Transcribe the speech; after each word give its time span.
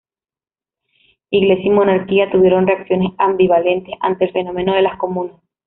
Iglesia 1.29 1.65
y 1.65 1.69
monarquía 1.69 2.31
tuvieron 2.31 2.65
reacciones 2.65 3.11
ambivalentes 3.19 3.93
ante 3.99 4.25
el 4.25 4.31
fenómeno 4.31 4.73
de 4.73 4.81
las 4.81 4.97
comunas. 4.97 5.39